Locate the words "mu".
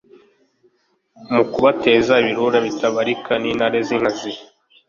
1.33-1.43